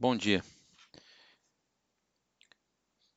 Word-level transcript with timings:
Bom 0.00 0.16
dia. 0.16 0.42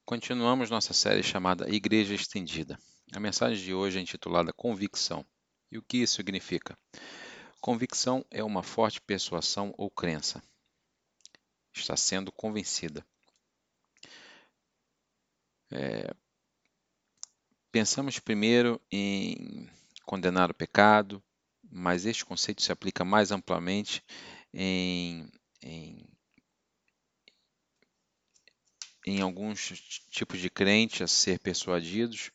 Continuamos 0.03 0.69
nossa 0.69 0.93
série 0.93 1.23
chamada 1.23 1.73
Igreja 1.73 2.13
Estendida. 2.13 2.77
A 3.13 3.21
mensagem 3.21 3.63
de 3.63 3.73
hoje 3.73 3.99
é 3.99 4.01
intitulada 4.01 4.51
Convicção. 4.51 5.25
E 5.71 5.77
o 5.77 5.81
que 5.81 5.99
isso 5.99 6.15
significa? 6.15 6.77
Convicção 7.61 8.25
é 8.29 8.43
uma 8.43 8.61
forte 8.61 8.99
persuasão 8.99 9.73
ou 9.77 9.89
crença. 9.89 10.43
Está 11.73 11.95
sendo 11.95 12.33
convencida. 12.33 13.01
É... 15.71 16.13
Pensamos 17.71 18.19
primeiro 18.19 18.81
em 18.91 19.69
condenar 20.03 20.51
o 20.51 20.53
pecado, 20.53 21.23
mas 21.71 22.05
este 22.05 22.25
conceito 22.25 22.61
se 22.61 22.73
aplica 22.73 23.05
mais 23.05 23.31
amplamente 23.31 24.03
em, 24.53 25.31
em 25.61 26.12
em 29.05 29.21
alguns 29.21 29.71
tipos 30.09 30.39
de 30.39 30.49
crentes 30.49 31.01
a 31.01 31.07
ser 31.07 31.39
persuadidos 31.39 32.31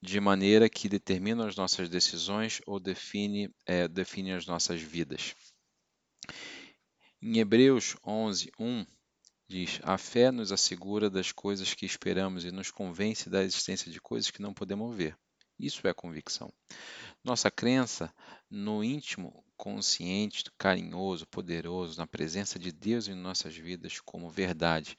de 0.00 0.18
maneira 0.20 0.68
que 0.68 0.88
determinam 0.88 1.46
as 1.46 1.56
nossas 1.56 1.88
decisões 1.88 2.60
ou 2.66 2.80
define, 2.80 3.54
é, 3.64 3.86
define 3.86 4.32
as 4.32 4.46
nossas 4.46 4.80
vidas. 4.80 5.34
Em 7.20 7.38
Hebreus 7.38 7.96
11, 8.04 8.50
1, 8.58 8.84
diz: 9.48 9.80
A 9.84 9.96
fé 9.96 10.32
nos 10.32 10.50
assegura 10.50 11.08
das 11.08 11.30
coisas 11.30 11.72
que 11.72 11.86
esperamos 11.86 12.44
e 12.44 12.50
nos 12.50 12.70
convence 12.70 13.30
da 13.30 13.44
existência 13.44 13.92
de 13.92 14.00
coisas 14.00 14.30
que 14.30 14.42
não 14.42 14.52
podemos 14.52 14.96
ver. 14.96 15.16
Isso 15.56 15.86
é 15.86 15.94
convicção. 15.94 16.52
Nossa 17.22 17.48
crença 17.48 18.12
no 18.50 18.82
íntimo, 18.82 19.44
consciente, 19.56 20.44
carinhoso, 20.58 21.24
poderoso, 21.28 21.96
na 21.96 22.06
presença 22.06 22.58
de 22.58 22.72
Deus 22.72 23.06
em 23.06 23.14
nossas 23.14 23.56
vidas 23.56 24.00
como 24.00 24.28
verdade 24.28 24.98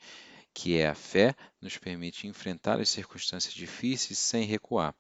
que 0.54 0.78
é 0.78 0.88
a 0.88 0.96
fé, 0.96 1.36
nos 1.62 1.78
permite 1.78 2.28
enfrentar 2.28 2.80
as 2.80 2.90
circunstâncias 2.90 3.54
difíceis 3.54 4.20
sem 4.20 4.46
recuar. 4.46 4.96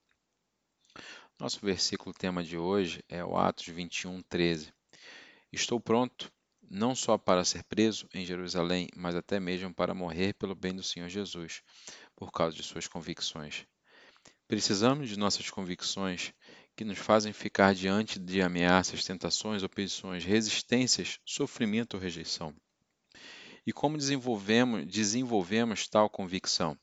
Nosso 1.39 1.59
versículo 1.61 2.13
tema 2.13 2.43
de 2.43 2.57
hoje 2.57 3.03
é 3.09 3.23
o 3.23 3.37
Atos 3.37 3.67
21, 3.67 4.21
13. 4.23 4.73
Estou 5.51 5.79
pronto, 5.79 6.31
não 6.69 6.95
só 6.95 7.17
para 7.17 7.43
ser 7.43 7.63
preso 7.63 8.07
em 8.13 8.25
Jerusalém, 8.25 8.87
mas 8.95 9.15
até 9.15 9.39
mesmo 9.39 9.73
para 9.73 9.93
morrer 9.93 10.33
pelo 10.33 10.55
bem 10.55 10.75
do 10.75 10.81
Senhor 10.81 11.09
Jesus, 11.09 11.61
por 12.15 12.31
causa 12.31 12.55
de 12.55 12.63
suas 12.63 12.87
convicções. 12.87 13.67
Precisamos 14.47 15.09
de 15.09 15.17
nossas 15.17 15.49
convicções 15.49 16.33
que 16.75 16.83
nos 16.83 16.97
fazem 16.97 17.33
ficar 17.33 17.73
diante 17.75 18.19
de 18.19 18.41
ameaças, 18.41 19.05
tentações, 19.05 19.63
oposições, 19.63 20.23
resistências, 20.23 21.19
sofrimento 21.25 21.95
ou 21.95 21.99
rejeição. 21.99 22.55
E 23.65 23.71
como 23.71 23.97
desenvolvemos, 23.97 24.85
desenvolvemos 24.85 25.87
tal 25.87 26.09
convicção? 26.09 26.77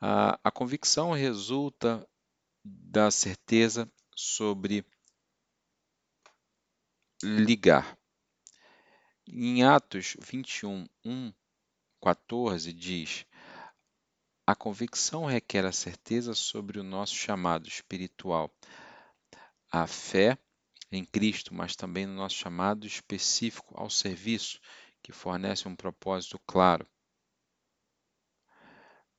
A, 0.00 0.38
a 0.42 0.50
convicção 0.50 1.12
resulta 1.12 2.06
da 2.64 3.10
certeza 3.10 3.90
sobre 4.14 4.84
ligar. 7.22 7.98
Em 9.26 9.64
Atos 9.64 10.16
21, 10.20 10.86
1, 11.04 11.32
14 12.02 12.72
diz: 12.72 13.26
A 14.46 14.54
convicção 14.54 15.24
requer 15.24 15.64
a 15.64 15.72
certeza 15.72 16.34
sobre 16.34 16.78
o 16.78 16.84
nosso 16.84 17.14
chamado 17.14 17.68
espiritual, 17.68 18.54
a 19.70 19.86
fé 19.86 20.38
em 20.92 21.04
Cristo, 21.04 21.54
mas 21.54 21.74
também 21.74 22.06
no 22.06 22.14
nosso 22.14 22.36
chamado 22.36 22.86
específico 22.86 23.74
ao 23.76 23.90
serviço, 23.90 24.60
que 25.04 25.12
fornece 25.12 25.68
um 25.68 25.76
propósito 25.76 26.40
claro. 26.46 26.88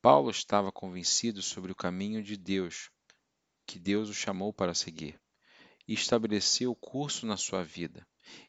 Paulo 0.02 0.30
estava 0.30 0.72
convencido 0.72 1.40
sobre 1.40 1.70
o 1.70 1.76
caminho 1.76 2.24
de 2.24 2.36
Deus, 2.36 2.90
que 3.64 3.78
Deus 3.78 4.08
o 4.08 4.14
chamou 4.14 4.52
para 4.52 4.74
seguir, 4.74 5.20
e 5.86 5.94
estabeleceu 5.94 6.72
o 6.72 6.76
curso 6.76 7.24
na 7.24 7.36
sua 7.36 7.62
vida 7.62 8.04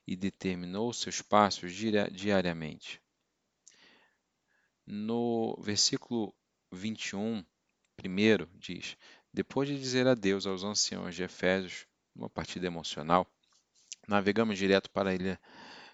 e 0.08 0.16
determinou 0.16 0.92
seus 0.92 1.22
passos 1.22 1.72
diariamente. 2.12 3.00
No 4.84 5.56
versículo 5.62 6.34
21, 6.72 7.46
primeiro, 7.96 8.50
diz: 8.56 8.98
Depois 9.32 9.70
de 9.70 9.78
dizer 9.78 10.08
adeus 10.08 10.48
aos 10.48 10.64
anciãos 10.64 11.14
de 11.14 11.22
Efésios, 11.22 11.86
numa 12.16 12.32
partida 12.32 12.66
emocional, 12.66 13.32
navegamos 14.08 14.58
direto 14.58 14.90
para 14.90 15.12
a 15.12 15.14
ilha 15.14 15.40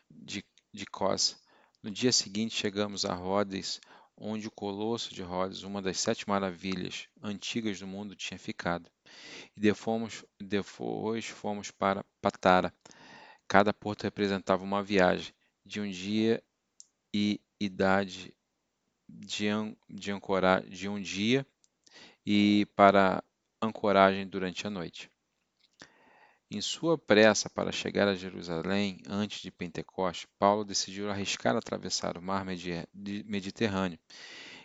de 0.10 0.42
de 0.74 0.86
Cos. 0.86 1.38
No 1.82 1.92
dia 1.92 2.12
seguinte 2.12 2.56
chegamos 2.56 3.06
a 3.06 3.14
Rhodes, 3.14 3.80
onde 4.18 4.48
o 4.48 4.52
Colosso 4.52 5.14
de 5.14 5.22
Rhodes, 5.22 5.64
uma 5.64 5.82
das 5.82 6.00
sete 6.00 6.28
maravilhas 6.28 7.08
antigas 7.22 7.80
do 7.80 7.88
mundo, 7.88 8.16
tinha 8.16 8.40
ficado. 8.40 8.90
E 9.56 9.60
depois 10.40 11.26
fomos 11.26 11.72
para 11.72 12.06
Patara. 12.22 12.74
Cada 13.48 13.74
porto 13.74 14.04
representava 14.04 14.64
uma 14.64 14.82
viagem 14.82 15.34
de 15.66 15.80
um 15.80 15.90
dia 15.90 16.44
e 17.14 17.40
idade 17.60 18.34
de, 19.08 19.50
de, 19.90 20.12
ancorar, 20.12 20.64
de 20.64 20.90
um 20.90 21.00
dia 21.00 21.46
e 22.26 22.66
para 22.76 23.24
ancoragem 23.62 24.28
durante 24.28 24.66
a 24.66 24.70
noite. 24.70 25.10
Em 26.56 26.62
sua 26.62 27.00
pressa 27.00 27.50
para 27.50 27.72
chegar 27.72 28.08
a 28.08 28.14
Jerusalém 28.14 29.00
antes 29.10 29.42
de 29.42 29.50
Pentecostes, 29.50 30.30
Paulo 30.38 30.64
decidiu 30.64 31.10
arriscar 31.10 31.56
atravessar 31.56 32.16
o 32.16 32.22
mar 32.22 32.46
Mediterrâneo, 32.46 33.98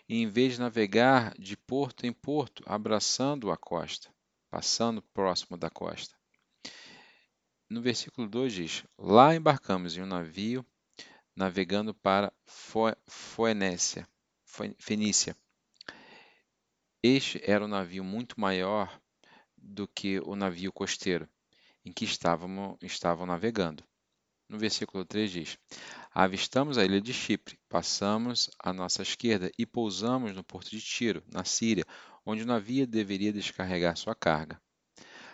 e 0.06 0.19
em 0.19 0.27
vez 0.27 0.53
de 0.53 0.60
navegar 0.60 1.32
de 1.38 1.56
porto 1.56 2.04
em 2.04 2.12
porto, 2.12 2.62
abraçando 2.66 3.50
a 3.50 3.56
costa, 3.56 4.15
passando 4.50 5.00
próximo 5.00 5.56
da 5.56 5.71
costa. 5.71 6.15
No 7.71 7.81
versículo 7.81 8.28
2 8.28 8.53
diz: 8.53 8.84
Lá 8.98 9.34
embarcamos 9.34 9.97
em 9.97 10.03
um 10.03 10.06
navio 10.06 10.62
navegando 11.34 11.94
para 11.94 12.31
Foenécia, 13.06 14.06
Fenícia. 14.78 15.34
Este 17.03 17.41
era 17.50 17.65
um 17.65 17.69
navio 17.69 18.04
muito 18.04 18.38
maior 18.38 19.00
do 19.56 19.88
que 19.88 20.21
o 20.21 20.37
navio 20.37 20.71
costeiro 20.71 21.27
em 21.88 21.93
que 21.93 22.04
estavam, 22.04 22.76
estavam 22.82 23.25
navegando. 23.25 23.82
No 24.47 24.59
versículo 24.59 25.04
3 25.04 25.31
diz: 25.31 25.59
Avistamos 26.12 26.76
a 26.76 26.84
ilha 26.84 27.00
de 27.00 27.15
Chipre, 27.15 27.59
passamos 27.69 28.50
à 28.59 28.72
nossa 28.72 29.03
esquerda 29.03 29.50
e 29.59 29.65
pousamos 29.65 30.34
no 30.34 30.44
porto 30.44 30.71
de 30.71 30.81
Tiro, 30.81 31.22
na 31.32 31.44
Síria, 31.44 31.87
onde 32.27 32.43
o 32.43 32.47
navio 32.47 32.87
deveria 32.87 33.32
descarregar 33.32 33.97
sua 33.97 34.15
carga. 34.15 34.60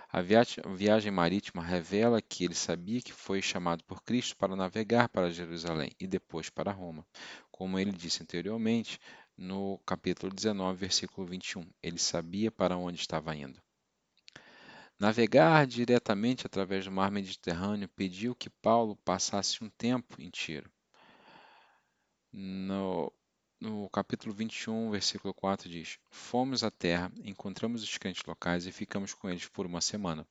A 0.09 0.20
viagem 0.20 1.10
marítima 1.10 1.60
revela 1.60 2.22
que 2.22 2.44
ele 2.44 2.54
sabia 2.54 3.03
que 3.03 3.12
foi 3.12 3.43
chamado 3.43 3.82
por 3.82 4.00
Cristo 4.04 4.37
para 4.37 4.54
navegar 4.54 5.09
para 5.09 5.32
Jerusalém 5.32 5.91
e 5.98 6.06
depois 6.06 6.48
para 6.48 6.70
Roma. 6.70 7.04
Como 7.50 7.81
ele 7.81 7.91
disse 7.91 8.22
anteriormente, 8.22 9.00
no 9.37 9.76
capítulo 9.84 10.32
19, 10.32 10.78
versículo 10.78 11.26
21, 11.26 11.69
ele 11.82 11.98
sabia 11.98 12.53
para 12.53 12.76
onde 12.76 13.00
estava 13.00 13.34
indo. 13.34 13.60
Navegar 15.04 15.66
diretamente 15.66 16.47
através 16.47 16.87
do 16.87 16.91
mar 16.91 17.10
Mediterrâneo 17.10 17.87
pediu 17.91 18.34
que 18.34 18.48
Paulo 18.48 18.97
passasse 19.04 19.62
um 19.62 19.69
tempo 19.69 20.19
em 20.19 20.31
Tiro. 20.31 20.72
No, 22.32 23.12
no 23.60 23.91
capítulo 23.91 24.34
21, 24.34 24.91
versículo 24.91 25.34
4 25.34 25.69
diz: 25.69 25.98
Fomos 26.10 26.64
à 26.64 26.70
terra, 26.70 27.12
encontramos 27.22 27.82
os 27.82 27.98
crentes 27.98 28.22
locais 28.26 28.66
e 28.66 28.72
ficamos 28.72 29.12
com 29.12 29.28
eles 29.28 29.47
por 29.47 29.66
uma 29.66 29.82
semana. 29.82 30.26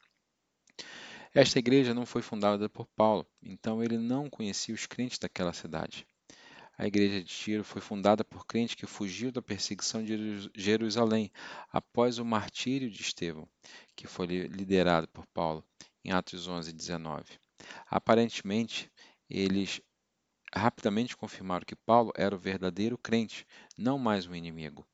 Esta 1.36 1.60
igreja 1.60 1.94
não 1.94 2.08
foi 2.08 2.24
fundada 2.24 2.68
por 2.68 2.88
Paulo, 2.96 3.28
então 3.44 3.84
ele 3.84 4.00
não 4.00 4.28
conhecia 4.28 4.74
os 4.74 4.88
crentes 4.88 5.20
daquela 5.20 5.54
cidade. 5.54 6.08
A 6.78 6.88
igreja 6.88 7.20
de 7.20 7.26
Tiro 7.26 7.64
foi 7.64 7.82
fundada 7.82 8.24
por 8.24 8.46
crentes 8.46 8.76
que 8.76 8.88
fugiu 8.88 9.32
da 9.32 9.42
perseguição 9.42 10.04
de 10.04 10.50
Jerusalém 10.56 11.32
após 11.72 12.18
o 12.18 12.26
martírio 12.26 12.90
de 12.90 13.02
Estevão, 13.02 13.48
que 13.96 14.08
foi 14.08 14.26
liderado 14.26 15.08
por 15.08 15.26
Paulo 15.28 15.64
em 16.04 16.12
Atos 16.12 16.48
11, 16.48 16.74
19. 16.74 17.26
Aparentemente, 17.90 18.92
eles 19.30 19.82
rapidamente 20.54 21.16
confirmaram 21.16 21.66
que 21.66 21.76
Paulo 21.76 22.12
era 22.16 22.36
o 22.36 22.40
verdadeiro 22.40 22.98
crente, 22.98 23.46
não 23.78 23.98
mais 23.98 24.26
um 24.26 24.36
inimigo. 24.36 24.86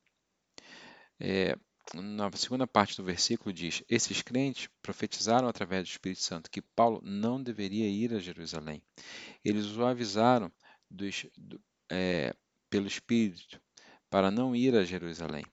É, 1.19 1.55
na 1.93 2.31
segunda 2.33 2.67
parte 2.67 2.95
do 2.97 3.03
versículo 3.03 3.51
diz: 3.53 3.83
Esses 3.89 4.21
crentes 4.21 4.69
profetizaram 4.81 5.47
através 5.47 5.83
do 5.83 5.91
Espírito 5.91 6.21
Santo 6.21 6.51
que 6.51 6.61
Paulo 6.61 7.01
não 7.03 7.41
deveria 7.41 7.87
ir 7.89 8.13
a 8.13 8.19
Jerusalém. 8.19 8.81
Eles 9.43 9.75
o 9.75 9.85
avisaram 9.85 10.51
dos, 10.89 11.25
do, 11.37 11.61
é, 11.89 12.33
pelo 12.69 12.87
Espírito 12.87 13.61
para 14.09 14.31
não 14.31 14.55
ir 14.55 14.75
a 14.75 14.83
Jerusalém. 14.83 15.45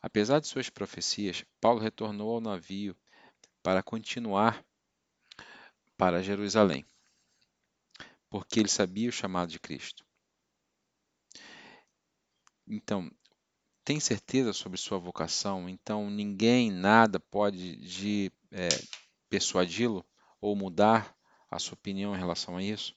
Apesar 0.00 0.40
de 0.40 0.46
suas 0.46 0.70
profecias, 0.70 1.44
Paulo 1.60 1.80
retornou 1.80 2.34
ao 2.34 2.40
navio 2.40 2.96
para 3.62 3.82
continuar 3.82 4.64
para 5.96 6.22
Jerusalém, 6.22 6.86
porque 8.30 8.60
ele 8.60 8.68
sabia 8.68 9.08
o 9.08 9.12
chamado 9.12 9.50
de 9.50 9.58
Cristo. 9.58 10.06
Então, 12.66 13.10
tem 13.84 13.98
certeza 13.98 14.52
sobre 14.52 14.78
sua 14.78 14.98
vocação? 14.98 15.68
Então, 15.68 16.10
ninguém, 16.10 16.70
nada 16.70 17.18
pode 17.18 17.76
de, 17.76 18.30
é, 18.52 18.68
persuadi-lo 19.28 20.06
ou 20.40 20.54
mudar 20.54 21.17
a 21.50 21.58
sua 21.58 21.74
opinião 21.74 22.14
em 22.14 22.18
relação 22.18 22.56
a 22.56 22.62
isso? 22.62 22.94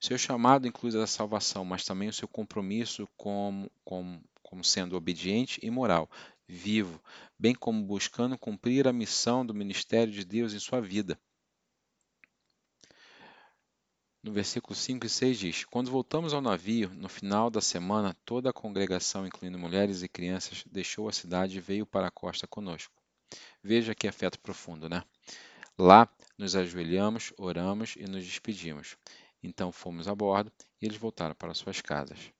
Seu 0.00 0.18
chamado 0.18 0.66
inclui 0.66 1.00
a 1.00 1.06
salvação, 1.06 1.64
mas 1.64 1.84
também 1.84 2.08
o 2.08 2.12
seu 2.12 2.28
compromisso 2.28 3.08
como, 3.16 3.70
como, 3.84 4.22
como 4.42 4.64
sendo 4.64 4.96
obediente 4.96 5.58
e 5.62 5.70
moral, 5.70 6.10
vivo, 6.46 7.00
bem 7.38 7.54
como 7.54 7.84
buscando 7.84 8.38
cumprir 8.38 8.86
a 8.86 8.92
missão 8.92 9.44
do 9.44 9.54
ministério 9.54 10.12
de 10.12 10.24
Deus 10.24 10.52
em 10.52 10.58
sua 10.58 10.80
vida. 10.80 11.18
No 14.24 14.32
versículo 14.32 14.74
5 14.74 15.04
e 15.04 15.08
6 15.10 15.38
diz: 15.38 15.64
Quando 15.64 15.90
voltamos 15.90 16.32
ao 16.32 16.40
navio, 16.40 16.88
no 16.94 17.10
final 17.10 17.50
da 17.50 17.60
semana, 17.60 18.16
toda 18.24 18.48
a 18.48 18.54
congregação, 18.54 19.26
incluindo 19.26 19.58
mulheres 19.58 20.02
e 20.02 20.08
crianças, 20.08 20.64
deixou 20.66 21.10
a 21.10 21.12
cidade 21.12 21.58
e 21.58 21.60
veio 21.60 21.84
para 21.84 22.06
a 22.06 22.10
costa 22.10 22.46
conosco. 22.46 22.90
Veja 23.62 23.94
que 23.94 24.08
afeto 24.08 24.38
profundo, 24.40 24.88
né? 24.88 25.04
Lá, 25.76 26.08
nos 26.36 26.56
ajoelhamos, 26.56 27.32
oramos 27.38 27.94
e 27.96 28.04
nos 28.04 28.24
despedimos. 28.24 28.96
Então 29.42 29.70
fomos 29.70 30.08
a 30.08 30.14
bordo 30.14 30.50
e 30.80 30.86
eles 30.86 30.96
voltaram 30.96 31.34
para 31.34 31.54
suas 31.54 31.80
casas. 31.80 32.32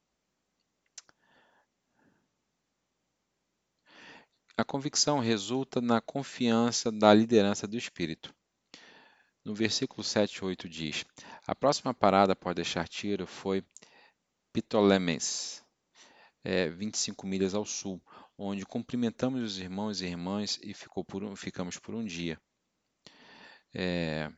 A 4.57 4.65
convicção 4.65 5.19
resulta 5.19 5.81
na 5.81 6.01
confiança 6.01 6.93
da 6.93 7.13
liderança 7.13 7.67
do 7.67 7.77
Espírito. 7.77 8.33
No 9.45 9.55
versículo 9.55 10.03
7 10.03 10.37
e 10.37 10.45
8 10.45 10.69
diz: 10.69 11.05
A 11.47 11.55
próxima 11.55 11.93
parada 11.93 12.33
após 12.33 12.55
deixar 12.55 12.89
Tiro 12.89 13.27
foi 13.27 13.65
Ptolemais, 14.53 15.63
é, 16.45 16.69
25 16.69 17.27
milhas 17.27 17.55
ao 17.55 17.67
sul, 17.67 18.01
onde 18.39 18.65
cumprimentamos 18.65 19.43
os 19.43 19.59
irmãos 19.59 20.01
e 20.01 20.07
irmãs 20.07 20.59
e 20.63 20.73
por 21.05 21.25
um, 21.25 21.35
ficamos 21.35 21.77
por 21.77 21.95
um 21.95 22.05
dia. 22.05 22.41
É, 23.75 24.31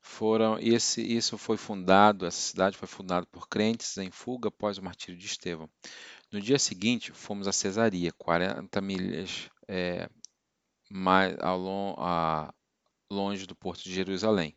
foram 0.00 0.58
esse 0.60 1.02
isso 1.02 1.36
foi 1.36 1.56
fundado 1.56 2.24
essa 2.24 2.40
cidade 2.40 2.78
foi 2.78 2.88
fundada 2.88 3.26
por 3.26 3.48
crentes 3.48 3.98
em 3.98 4.10
fuga 4.10 4.48
após 4.48 4.78
o 4.78 4.82
martírio 4.82 5.18
de 5.18 5.26
Estevão. 5.26 5.68
No 6.32 6.40
dia 6.40 6.58
seguinte 6.58 7.12
fomos 7.12 7.48
a 7.48 7.52
Cesaria, 7.52 8.12
40 8.12 8.80
milhas 8.80 9.50
é, 9.68 10.08
mais 10.90 11.36
a, 11.98 12.52
longe 13.10 13.46
do 13.46 13.54
porto 13.54 13.82
de 13.84 13.92
Jerusalém. 13.92 14.56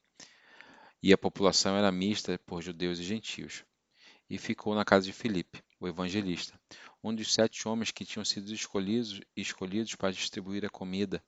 E 1.01 1.13
a 1.13 1.17
população 1.17 1.75
era 1.75 1.91
mista 1.91 2.37
por 2.45 2.61
judeus 2.61 2.99
e 2.99 3.03
gentios. 3.03 3.63
E 4.29 4.37
ficou 4.37 4.75
na 4.75 4.85
casa 4.85 5.05
de 5.05 5.13
Filipe, 5.13 5.63
o 5.79 5.87
evangelista, 5.87 6.59
um 7.03 7.13
dos 7.13 7.33
sete 7.33 7.67
homens 7.67 7.91
que 7.91 8.05
tinham 8.05 8.25
sido 8.25 8.53
escolhidos, 8.53 9.21
escolhidos 9.35 9.95
para 9.95 10.11
distribuir 10.11 10.65
a 10.65 10.69
comida. 10.69 11.23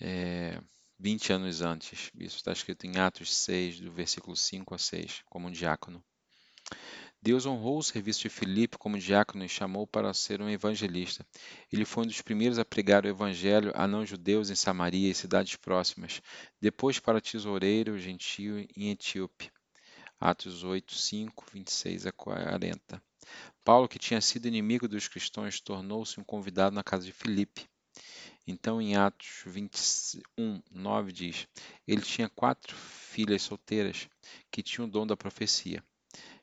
É, 0.00 0.60
20 0.98 1.32
anos 1.32 1.60
antes. 1.60 2.10
Isso 2.14 2.36
está 2.36 2.52
escrito 2.52 2.86
em 2.86 2.98
Atos 2.98 3.34
6, 3.34 3.80
do 3.80 3.92
versículo 3.92 4.36
5 4.36 4.74
a 4.74 4.78
6, 4.78 5.22
como 5.26 5.48
um 5.48 5.50
diácono. 5.50 6.02
Deus 7.20 7.46
honrou 7.46 7.78
o 7.78 7.82
serviço 7.82 8.20
de 8.22 8.28
Filipe 8.28 8.78
como 8.78 8.98
diácono 8.98 9.44
e 9.44 9.48
chamou 9.48 9.86
para 9.86 10.14
ser 10.14 10.40
um 10.40 10.48
evangelista. 10.48 11.26
Ele 11.72 11.84
foi 11.84 12.04
um 12.04 12.06
dos 12.06 12.22
primeiros 12.22 12.58
a 12.58 12.64
pregar 12.64 13.04
o 13.04 13.08
evangelho 13.08 13.72
a 13.74 13.88
não-judeus 13.88 14.50
em 14.50 14.54
Samaria 14.54 15.10
e 15.10 15.14
cidades 15.14 15.56
próximas, 15.56 16.22
depois 16.60 17.00
para 17.00 17.20
tesoureiro 17.20 17.98
gentio 17.98 18.64
em 18.76 18.90
Etíope. 18.90 19.50
Atos 20.20 20.64
8, 20.64 20.94
5, 20.94 21.46
26 21.52 22.06
a 22.06 22.12
40. 22.12 23.00
Paulo, 23.64 23.86
que 23.86 24.00
tinha 24.00 24.20
sido 24.20 24.48
inimigo 24.48 24.88
dos 24.88 25.06
cristãos, 25.06 25.60
tornou-se 25.60 26.18
um 26.18 26.24
convidado 26.24 26.74
na 26.74 26.82
casa 26.82 27.04
de 27.04 27.12
Filipe. 27.12 27.68
Então, 28.44 28.82
em 28.82 28.96
Atos 28.96 29.42
21, 29.46 30.60
9 30.72 31.12
diz: 31.12 31.46
Ele 31.86 32.02
tinha 32.02 32.28
quatro 32.28 32.74
filhas 32.74 33.42
solteiras 33.42 34.08
que 34.50 34.60
tinham 34.60 34.88
o 34.88 34.90
dom 34.90 35.06
da 35.06 35.16
profecia. 35.16 35.84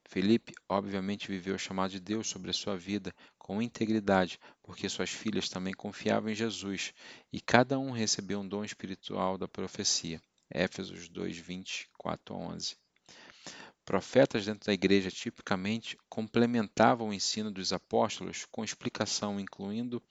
Felipe, 0.07 0.53
obviamente, 0.69 1.27
viveu 1.27 1.55
o 1.55 1.59
chamado 1.59 1.91
de 1.91 1.99
Deus 1.99 2.29
sobre 2.29 2.51
a 2.51 2.53
sua 2.53 2.77
vida 2.77 3.13
com 3.37 3.61
integridade, 3.61 4.39
porque 4.63 4.87
suas 4.87 5.09
filhas 5.09 5.49
também 5.49 5.73
confiavam 5.73 6.29
em 6.29 6.35
Jesus, 6.35 6.93
e 7.33 7.41
cada 7.41 7.77
um 7.77 7.91
recebeu 7.91 8.39
um 8.39 8.47
dom 8.47 8.63
espiritual 8.63 9.37
da 9.37 9.49
profecia. 9.49 10.21
Éfesos 10.49 11.09
2, 11.09 11.37
24 11.37 12.33
a 12.33 12.37
11. 12.37 12.84
Profetas 13.85 14.45
dentro 14.45 14.65
da 14.65 14.73
igreja 14.73 15.11
tipicamente 15.11 15.95
complementavam 16.09 17.09
o 17.09 17.13
ensino 17.13 17.51
dos 17.51 17.71
apóstolos 17.71 18.45
com 18.51 18.63
explicação, 18.63 19.39
incluindo 19.39 20.01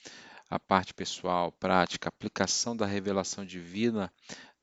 a 0.49 0.61
parte 0.61 0.95
pessoal, 0.95 1.51
prática, 1.51 2.09
aplicação 2.09 2.77
da 2.77 2.87
revelação 2.87 3.45
divina 3.45 4.13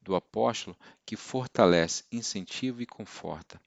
do 0.01 0.15
apóstolo, 0.15 0.77
que 1.05 1.17
fortalece, 1.17 2.05
incentiva 2.09 2.81
e 2.81 2.85
conforta. 2.85 3.59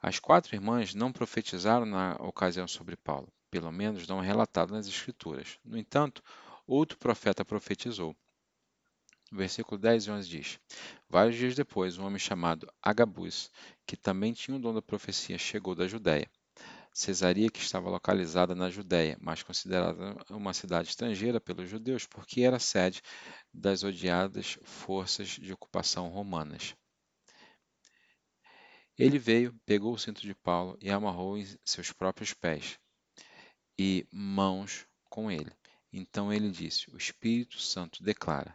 As 0.00 0.18
quatro 0.18 0.54
irmãs 0.54 0.94
não 0.94 1.10
profetizaram 1.10 1.86
na 1.86 2.14
ocasião 2.16 2.68
sobre 2.68 2.96
Paulo, 2.96 3.32
pelo 3.50 3.72
menos 3.72 4.06
não 4.06 4.20
relatado 4.20 4.72
nas 4.72 4.86
Escrituras. 4.86 5.58
No 5.64 5.78
entanto, 5.78 6.22
outro 6.66 6.98
profeta 6.98 7.44
profetizou. 7.44 8.14
Versículo 9.32 9.80
10 9.80 10.06
e 10.06 10.10
11 10.10 10.28
diz: 10.28 10.60
Vários 11.08 11.36
dias 11.36 11.54
depois, 11.54 11.98
um 11.98 12.04
homem 12.04 12.18
chamado 12.18 12.70
Agabus, 12.82 13.50
que 13.86 13.96
também 13.96 14.32
tinha 14.32 14.56
o 14.56 14.60
dom 14.60 14.74
da 14.74 14.82
profecia, 14.82 15.38
chegou 15.38 15.74
da 15.74 15.88
Judéia. 15.88 16.30
Cesaria, 16.94 17.50
que 17.50 17.60
estava 17.60 17.88
localizada 17.88 18.54
na 18.54 18.68
Judéia, 18.68 19.16
mas 19.18 19.42
considerada 19.42 20.14
uma 20.28 20.52
cidade 20.52 20.90
estrangeira 20.90 21.40
pelos 21.40 21.68
judeus, 21.70 22.06
porque 22.06 22.42
era 22.42 22.58
sede 22.58 23.00
das 23.52 23.82
odiadas 23.82 24.58
forças 24.62 25.28
de 25.28 25.52
ocupação 25.54 26.10
romanas. 26.10 26.74
Ele 28.98 29.18
veio, 29.18 29.58
pegou 29.64 29.94
o 29.94 29.98
cinto 29.98 30.20
de 30.20 30.34
Paulo 30.34 30.76
e 30.82 30.90
amarrou 30.90 31.38
em 31.38 31.46
seus 31.64 31.90
próprios 31.90 32.34
pés 32.34 32.78
e 33.78 34.06
mãos 34.12 34.86
com 35.08 35.30
ele. 35.30 35.50
Então 35.90 36.30
ele 36.30 36.50
disse: 36.50 36.90
O 36.90 36.98
Espírito 36.98 37.58
Santo 37.58 38.02
declara: 38.02 38.54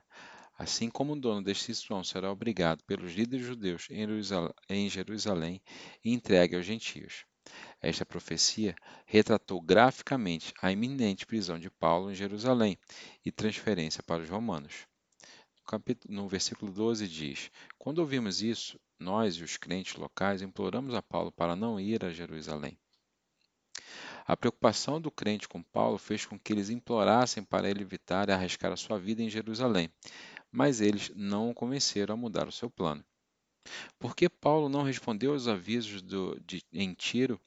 Assim 0.58 0.90
como 0.90 1.14
o 1.14 1.20
dono 1.20 1.44
deste 1.44 1.74
Situão 1.74 2.04
será 2.04 2.32
obrigado 2.32 2.84
pelos 2.84 3.14
líderes 3.14 3.46
judeus 3.46 3.88
em 4.70 4.90
Jerusalém 4.90 5.62
e 6.04 6.12
entregue 6.12 6.56
aos 6.56 6.66
gentios. 6.66 7.26
Esta 7.82 8.06
profecia 8.06 8.76
retratou 9.06 9.62
graficamente 9.62 10.54
a 10.62 10.72
iminente 10.72 11.26
prisão 11.26 11.60
de 11.60 11.70
Paulo 11.70 12.12
em 12.12 12.16
Jerusalém 12.16 12.78
e 13.24 13.32
transferência 13.32 14.04
para 14.04 14.24
os 14.24 14.30
romanos 14.30 14.88
no 16.08 16.30
versículo 16.30 16.72
12 16.72 17.08
diz: 17.08 17.52
Quando 17.78 18.00
ouvimos 18.00 18.42
isso, 18.42 18.80
nós 18.98 19.36
e 19.36 19.44
os 19.44 19.58
crentes 19.58 19.96
locais 19.96 20.42
imploramos 20.42 20.96
a 20.96 21.02
Paulo 21.02 21.30
para 21.30 21.58
não 21.58 21.78
ir 21.78 22.06
a 22.06 22.14
Jerusalém. 22.14 22.78
A 24.26 24.36
preocupação 24.36 25.00
do 25.00 25.12
crente 25.12 25.48
com 25.48 25.62
Paulo 25.62 25.98
fez 25.98 26.26
com 26.26 26.40
que 26.40 26.54
eles 26.54 26.70
implorassem 26.70 27.44
para 27.44 27.70
ele 27.70 27.82
evitar 27.82 28.30
e 28.30 28.32
arriscar 28.32 28.72
a 28.72 28.78
sua 28.78 28.98
vida 28.98 29.22
em 29.22 29.30
Jerusalém, 29.30 29.90
mas 30.58 30.82
eles 30.82 31.12
não 31.16 31.52
o 31.52 31.54
convenceram 31.54 32.16
a 32.16 32.18
mudar 32.18 32.48
o 32.48 32.52
seu 32.52 32.68
plano. 32.68 33.06
Por 34.00 34.16
que 34.16 34.28
Paulo 34.28 34.68
não 34.68 34.82
respondeu 34.82 35.34
aos 35.34 35.48
avisos 35.48 36.02
do, 36.02 36.36
de, 36.40 36.64
em 36.74 36.96
Tiro 36.96 37.40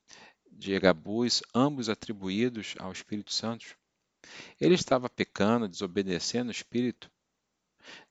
de 0.48 0.74
Egabus, 0.74 1.42
ambos 1.52 1.88
atribuídos 1.88 2.76
ao 2.78 2.92
Espírito 2.92 3.32
Santo? 3.32 3.76
Ele 4.60 4.76
estava 4.76 5.10
pecando, 5.10 5.66
desobedecendo 5.66 6.50
o 6.50 6.52
Espírito? 6.52 7.10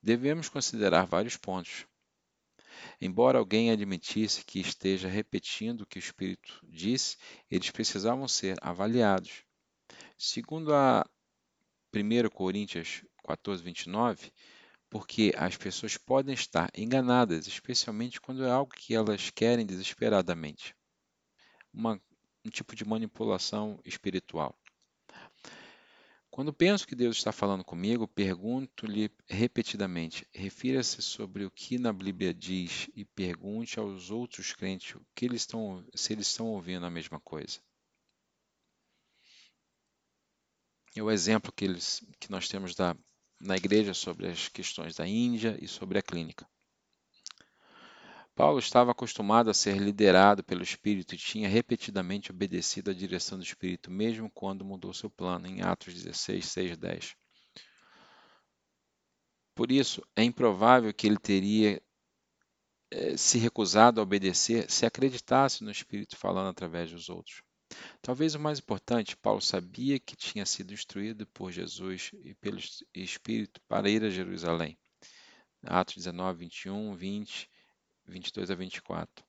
Devemos 0.03 0.49
considerar 0.49 1.05
vários 1.05 1.37
pontos. 1.37 1.85
Embora 2.99 3.39
alguém 3.39 3.71
admitisse 3.71 4.43
que 4.43 4.59
esteja 4.59 5.07
repetindo 5.07 5.81
o 5.81 5.85
que 5.85 5.97
o 5.97 5.99
Espírito 5.99 6.59
disse, 6.67 7.15
eles 7.49 7.71
precisavam 7.71 8.27
ser 8.27 8.57
avaliados. 8.61 9.45
Segundo 10.17 10.73
a 10.73 11.09
1 11.95 12.29
Coríntios 12.31 13.01
14, 13.23 13.63
29, 13.63 14.33
porque 14.89 15.31
as 15.37 15.55
pessoas 15.55 15.97
podem 15.97 16.33
estar 16.33 16.71
enganadas, 16.75 17.47
especialmente 17.47 18.19
quando 18.19 18.43
é 18.43 18.49
algo 18.49 18.73
que 18.73 18.95
elas 18.95 19.29
querem 19.29 19.65
desesperadamente. 19.65 20.75
Uma, 21.71 22.01
um 22.43 22.49
tipo 22.49 22.75
de 22.75 22.83
manipulação 22.83 23.79
espiritual. 23.85 24.57
Quando 26.31 26.53
penso 26.53 26.87
que 26.87 26.95
Deus 26.95 27.17
está 27.17 27.31
falando 27.31 27.63
comigo, 27.63 28.07
pergunto-lhe 28.07 29.11
repetidamente: 29.27 30.27
refira-se 30.33 31.01
sobre 31.01 31.43
o 31.43 31.51
que 31.51 31.77
na 31.77 31.91
Bíblia 31.91 32.33
diz 32.33 32.89
e 32.95 33.03
pergunte 33.03 33.79
aos 33.79 34.09
outros 34.09 34.53
crentes 34.53 34.95
o 34.95 35.05
que 35.13 35.25
eles 35.25 35.41
estão, 35.41 35.85
se 35.93 36.13
eles 36.13 36.27
estão 36.27 36.47
ouvindo 36.47 36.85
a 36.85 36.89
mesma 36.89 37.19
coisa. 37.19 37.59
É 40.95 41.03
o 41.03 41.11
exemplo 41.11 41.51
que, 41.51 41.65
eles, 41.65 42.03
que 42.19 42.31
nós 42.31 42.47
temos 42.47 42.73
da, 42.73 42.95
na 43.39 43.55
igreja 43.55 43.93
sobre 43.93 44.27
as 44.27 44.49
questões 44.49 44.95
da 44.95 45.07
Índia 45.07 45.57
e 45.61 45.67
sobre 45.67 45.97
a 45.97 46.01
clínica. 46.01 46.47
Paulo 48.35 48.59
estava 48.59 48.91
acostumado 48.91 49.49
a 49.49 49.53
ser 49.53 49.77
liderado 49.77 50.43
pelo 50.43 50.63
Espírito 50.63 51.13
e 51.13 51.17
tinha 51.17 51.49
repetidamente 51.49 52.31
obedecido 52.31 52.89
à 52.89 52.93
direção 52.93 53.37
do 53.37 53.43
Espírito, 53.43 53.91
mesmo 53.91 54.29
quando 54.29 54.63
mudou 54.63 54.93
seu 54.93 55.09
plano, 55.09 55.45
em 55.45 55.61
Atos 55.61 55.93
16, 55.93 56.45
6, 56.45 56.77
10. 56.77 57.15
Por 59.53 59.71
isso, 59.71 60.01
é 60.15 60.23
improvável 60.23 60.93
que 60.93 61.05
ele 61.05 61.17
teria 61.17 61.81
eh, 62.91 63.17
se 63.17 63.37
recusado 63.37 63.99
a 63.99 64.03
obedecer 64.03 64.71
se 64.71 64.85
acreditasse 64.85 65.63
no 65.63 65.69
Espírito 65.69 66.15
falando 66.15 66.47
através 66.47 66.91
dos 66.91 67.09
outros. 67.09 67.43
Talvez 68.01 68.35
o 68.35 68.39
mais 68.39 68.59
importante, 68.59 69.17
Paulo 69.17 69.41
sabia 69.41 69.99
que 69.99 70.15
tinha 70.15 70.45
sido 70.45 70.73
instruído 70.73 71.27
por 71.27 71.51
Jesus 71.51 72.11
e 72.23 72.33
pelo 72.35 72.59
Espírito 72.93 73.61
para 73.67 73.89
ir 73.89 74.03
a 74.03 74.09
Jerusalém. 74.09 74.77
Atos 75.63 75.95
19, 75.95 76.39
21, 76.39 76.95
20 76.95 77.49
22 78.09 78.51
a 78.51 78.55
24. 78.55 79.25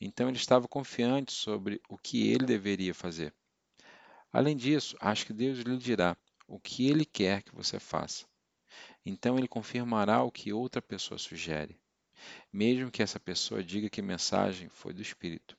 Então 0.00 0.28
ele 0.28 0.36
estava 0.36 0.66
confiante 0.66 1.32
sobre 1.32 1.80
o 1.88 1.98
que 1.98 2.28
ele 2.28 2.46
deveria 2.46 2.94
fazer. 2.94 3.34
Além 4.32 4.56
disso, 4.56 4.96
acho 5.00 5.26
que 5.26 5.32
Deus 5.32 5.58
lhe 5.58 5.76
dirá 5.76 6.16
o 6.46 6.58
que 6.58 6.88
ele 6.88 7.04
quer 7.04 7.42
que 7.42 7.54
você 7.54 7.78
faça. 7.78 8.24
Então 9.04 9.36
ele 9.36 9.48
confirmará 9.48 10.22
o 10.22 10.30
que 10.30 10.52
outra 10.52 10.80
pessoa 10.80 11.18
sugere, 11.18 11.80
mesmo 12.52 12.90
que 12.90 13.02
essa 13.02 13.18
pessoa 13.18 13.62
diga 13.62 13.90
que 13.90 14.00
a 14.00 14.04
mensagem 14.04 14.68
foi 14.68 14.94
do 14.94 15.02
Espírito. 15.02 15.58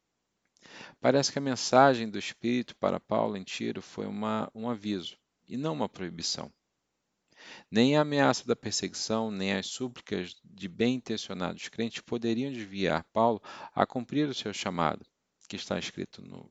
Parece 1.00 1.32
que 1.32 1.39
a 1.39 1.41
mensagem 1.41 2.10
do 2.10 2.20
Espírito 2.20 2.75
para 2.75 3.00
Paulo 3.00 3.36
em 3.36 3.44
Tiro 3.44 3.82
foi 3.82 4.06
uma, 4.06 4.50
um 4.53 4.70
aviso 4.70 5.18
e 5.48 5.58
não 5.58 5.74
uma 5.74 5.89
proibição. 5.89 6.51
Nem 7.70 7.98
a 7.98 8.01
ameaça 8.01 8.46
da 8.46 8.56
perseguição, 8.56 9.32
nem 9.32 9.53
as 9.53 9.68
súplicas 9.68 10.39
de 10.44 10.68
bem-intencionados 10.68 11.70
crentes 11.70 12.01
poderiam 12.01 12.51
desviar 12.51 13.03
Paulo 13.06 13.41
a 13.74 13.86
cumprir 13.86 14.30
o 14.30 14.34
seu 14.34 14.53
chamado, 14.53 15.06
que 15.48 15.56
está 15.56 15.77
escrito 15.80 16.22
no, 16.22 16.50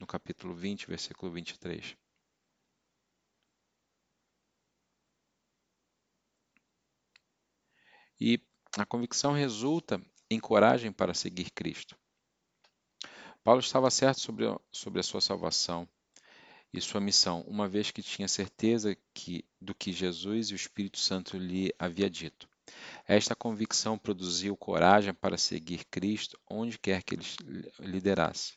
no 0.00 0.06
capítulo 0.06 0.54
20, 0.54 0.86
versículo 0.86 1.30
23. 1.30 1.96
E 8.18 8.40
a 8.78 8.86
convicção 8.86 9.32
resulta 9.32 10.00
em 10.30 10.40
coragem 10.40 10.90
para 10.90 11.12
seguir 11.12 11.50
Cristo. 11.50 11.96
Paulo 13.44 13.60
estava 13.60 13.90
certo 13.90 14.20
sobre, 14.20 14.46
sobre 14.70 15.00
a 15.00 15.02
sua 15.02 15.20
salvação, 15.20 15.88
e 16.72 16.80
sua 16.80 17.00
missão, 17.00 17.42
uma 17.42 17.68
vez 17.68 17.90
que 17.90 18.02
tinha 18.02 18.26
certeza 18.26 18.96
que, 19.12 19.44
do 19.60 19.74
que 19.74 19.92
Jesus 19.92 20.48
e 20.48 20.54
o 20.54 20.56
Espírito 20.56 20.98
Santo 20.98 21.36
lhe 21.36 21.72
havia 21.78 22.08
dito. 22.08 22.48
Esta 23.06 23.34
convicção 23.34 23.98
produziu 23.98 24.56
coragem 24.56 25.12
para 25.12 25.36
seguir 25.36 25.84
Cristo 25.84 26.38
onde 26.48 26.78
quer 26.78 27.02
que 27.02 27.14
ele 27.14 27.24
liderasse. 27.78 28.54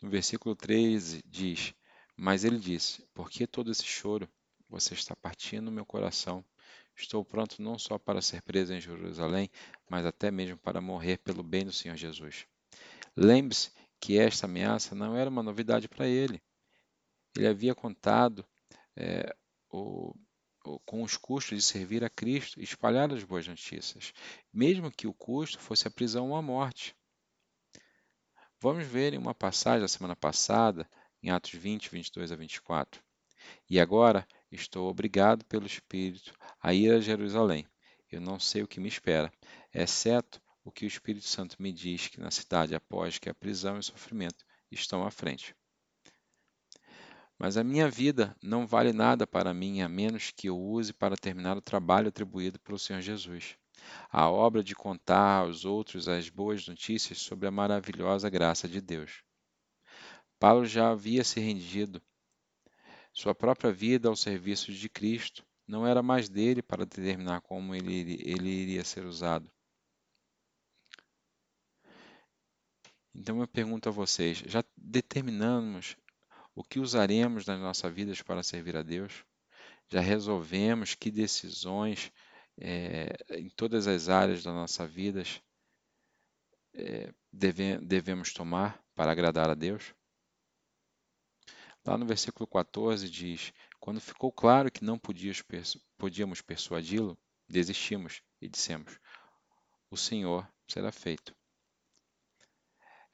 No 0.00 0.08
versículo 0.08 0.56
13 0.56 1.22
diz: 1.26 1.74
Mas 2.16 2.44
ele 2.44 2.58
disse: 2.58 3.04
Por 3.12 3.28
que 3.28 3.46
todo 3.46 3.70
esse 3.70 3.84
choro? 3.84 4.26
Você 4.70 4.94
está 4.94 5.14
partindo 5.14 5.70
meu 5.70 5.84
coração. 5.84 6.42
Estou 6.96 7.24
pronto 7.24 7.60
não 7.60 7.78
só 7.78 7.98
para 7.98 8.22
ser 8.22 8.40
preso 8.40 8.72
em 8.72 8.80
Jerusalém, 8.80 9.50
mas 9.88 10.06
até 10.06 10.30
mesmo 10.30 10.56
para 10.56 10.80
morrer 10.80 11.18
pelo 11.18 11.42
bem 11.42 11.66
do 11.66 11.72
Senhor 11.72 11.96
Jesus. 11.96 12.46
Lembre-se 13.16 13.70
que 14.00 14.18
esta 14.18 14.46
ameaça 14.46 14.94
não 14.94 15.16
era 15.16 15.28
uma 15.28 15.42
novidade 15.42 15.88
para 15.88 16.06
ele 16.06 16.40
ele 17.36 17.46
havia 17.46 17.74
contado 17.74 18.44
é, 18.96 19.34
o, 19.70 20.14
o, 20.64 20.78
com 20.80 21.02
os 21.02 21.16
custos 21.16 21.58
de 21.58 21.64
servir 21.64 22.04
a 22.04 22.10
Cristo 22.10 22.60
e 22.60 22.64
espalhar 22.64 23.12
as 23.12 23.24
boas 23.24 23.46
notícias, 23.46 24.12
mesmo 24.52 24.90
que 24.90 25.06
o 25.06 25.14
custo 25.14 25.58
fosse 25.60 25.86
a 25.86 25.90
prisão 25.90 26.30
ou 26.30 26.36
a 26.36 26.42
morte. 26.42 26.94
Vamos 28.60 28.86
ver 28.86 29.14
em 29.14 29.18
uma 29.18 29.34
passagem 29.34 29.80
da 29.80 29.88
semana 29.88 30.14
passada, 30.14 30.88
em 31.22 31.30
Atos 31.30 31.52
20, 31.52 31.90
22 31.90 32.32
a 32.32 32.36
24. 32.36 33.02
E 33.68 33.80
agora 33.80 34.26
estou 34.50 34.88
obrigado 34.88 35.44
pelo 35.46 35.66
Espírito 35.66 36.34
a 36.60 36.74
ir 36.74 36.92
a 36.92 37.00
Jerusalém. 37.00 37.66
Eu 38.10 38.20
não 38.20 38.38
sei 38.38 38.62
o 38.62 38.68
que 38.68 38.80
me 38.80 38.88
espera, 38.88 39.32
exceto 39.72 40.42
o 40.64 40.70
que 40.70 40.84
o 40.84 40.88
Espírito 40.88 41.26
Santo 41.26 41.56
me 41.60 41.72
diz 41.72 42.08
que 42.08 42.20
na 42.20 42.30
cidade, 42.30 42.74
após 42.74 43.18
que 43.18 43.28
a 43.28 43.34
prisão 43.34 43.76
e 43.76 43.80
o 43.80 43.82
sofrimento 43.82 44.44
estão 44.70 45.04
à 45.04 45.10
frente. 45.10 45.54
Mas 47.38 47.56
a 47.56 47.64
minha 47.64 47.88
vida 47.88 48.36
não 48.42 48.66
vale 48.66 48.92
nada 48.92 49.26
para 49.26 49.54
mim 49.54 49.80
a 49.80 49.88
menos 49.88 50.30
que 50.30 50.48
eu 50.48 50.58
use 50.60 50.92
para 50.92 51.16
terminar 51.16 51.56
o 51.56 51.62
trabalho 51.62 52.08
atribuído 52.08 52.60
pelo 52.60 52.78
Senhor 52.78 53.00
Jesus. 53.00 53.56
A 54.10 54.28
obra 54.28 54.62
de 54.62 54.74
contar 54.74 55.38
aos 55.38 55.64
outros 55.64 56.06
as 56.06 56.28
boas 56.28 56.66
notícias 56.68 57.18
sobre 57.18 57.48
a 57.48 57.50
maravilhosa 57.50 58.28
graça 58.28 58.68
de 58.68 58.78
Deus. 58.80 59.22
Paulo 60.38 60.66
já 60.66 60.90
havia 60.90 61.24
se 61.24 61.40
rendido. 61.40 62.02
Sua 63.12 63.34
própria 63.34 63.72
vida 63.72 64.08
ao 64.08 64.16
serviço 64.16 64.70
de 64.70 64.88
Cristo 64.90 65.42
não 65.66 65.86
era 65.86 66.02
mais 66.02 66.28
dele 66.28 66.62
para 66.62 66.84
determinar 66.84 67.40
como 67.40 67.74
ele, 67.74 68.20
ele 68.22 68.50
iria 68.50 68.84
ser 68.84 69.06
usado. 69.06 69.50
Então 73.14 73.40
eu 73.40 73.48
pergunto 73.48 73.88
a 73.88 73.92
vocês: 73.92 74.38
já 74.38 74.64
determinamos 74.76 75.96
o 76.54 76.62
que 76.62 76.78
usaremos 76.78 77.46
nas 77.46 77.60
nossas 77.60 77.92
vidas 77.92 78.22
para 78.22 78.42
servir 78.42 78.76
a 78.76 78.82
Deus? 78.82 79.24
Já 79.88 80.00
resolvemos 80.00 80.94
que 80.94 81.10
decisões 81.10 82.12
é, 82.58 83.08
em 83.30 83.48
todas 83.48 83.86
as 83.86 84.08
áreas 84.08 84.42
da 84.42 84.52
nossa 84.52 84.86
vida 84.86 85.22
é, 86.74 87.12
deve, 87.32 87.78
devemos 87.78 88.32
tomar 88.32 88.80
para 88.94 89.10
agradar 89.10 89.50
a 89.50 89.54
Deus? 89.54 89.94
Lá 91.84 91.96
no 91.96 92.06
versículo 92.06 92.46
14 92.46 93.08
diz: 93.08 93.52
Quando 93.78 94.00
ficou 94.00 94.30
claro 94.30 94.70
que 94.70 94.84
não 94.84 94.98
podíamos 94.98 96.42
persuadi-lo, 96.42 97.18
desistimos 97.48 98.22
e 98.40 98.48
dissemos: 98.48 99.00
O 99.90 99.96
Senhor 99.96 100.46
será 100.68 100.92
feito. 100.92 101.34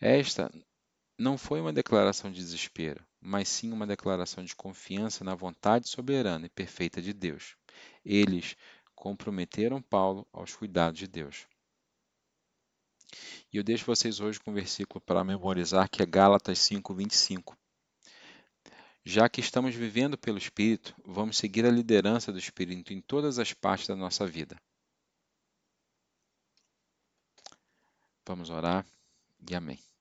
Esta 0.01 0.51
não 1.19 1.39
foi 1.39 1.61
uma 1.61 1.73
declaração 1.73 2.31
de 2.31 2.39
desespero, 2.39 3.03
mas 3.19 3.49
sim 3.49 3.73
uma 3.73 3.87
declaração 3.87 4.45
de 4.45 4.55
confiança 4.55 5.25
na 5.25 5.35
vontade 5.35 5.89
soberana 5.89 6.47
e 6.47 6.51
perfeita 6.51 7.01
de 7.01 7.15
Deus. 7.15 7.57
Eles 8.05 8.57
comprometeram 8.95 9.81
Paulo 9.81 10.27
aos 10.33 10.55
cuidados 10.55 10.99
de 10.99 11.07
Deus. 11.07 11.47
E 13.51 13.57
eu 13.57 13.65
deixo 13.65 13.87
vocês 13.87 14.21
hoje 14.21 14.39
com 14.39 14.51
um 14.51 14.55
versículo 14.55 15.01
para 15.01 15.25
memorizar, 15.25 15.89
que 15.89 16.03
é 16.03 16.07
Gálatas 16.07 16.59
5:25. 16.59 17.57
Já 19.03 19.29
que 19.29 19.41
estamos 19.41 19.75
vivendo 19.75 20.19
pelo 20.19 20.37
Espírito, 20.37 20.95
vamos 21.05 21.39
seguir 21.39 21.65
a 21.65 21.71
liderança 21.71 22.33
do 22.33 22.39
Espírito 22.39 22.93
em 22.93 23.01
todas 23.01 23.39
as 23.39 23.53
partes 23.55 23.87
da 23.87 23.97
nossa 23.97 24.27
vida. 24.27 24.61
Vamos 28.27 28.51
orar 28.51 28.85
e 29.49 29.55
amém. 29.55 29.96